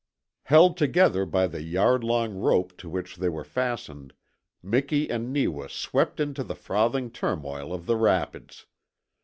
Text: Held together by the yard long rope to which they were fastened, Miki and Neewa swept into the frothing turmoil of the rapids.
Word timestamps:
Held 0.45 0.77
together 0.77 1.27
by 1.27 1.45
the 1.45 1.61
yard 1.61 2.03
long 2.03 2.33
rope 2.33 2.75
to 2.77 2.89
which 2.89 3.17
they 3.17 3.29
were 3.29 3.43
fastened, 3.43 4.13
Miki 4.63 5.07
and 5.07 5.31
Neewa 5.31 5.67
swept 5.69 6.19
into 6.19 6.43
the 6.43 6.55
frothing 6.55 7.11
turmoil 7.11 7.71
of 7.71 7.85
the 7.85 7.97
rapids. 7.97 8.65